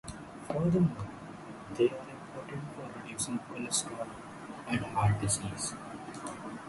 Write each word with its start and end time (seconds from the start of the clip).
Furthermore, 0.47 1.07
they 1.75 1.89
are 1.89 2.09
important 2.09 2.63
for 2.73 2.89
reducing 3.03 3.37
cholesterol 3.37 4.07
and 4.67 4.79
heart 4.79 5.21
diseases. 5.21 5.75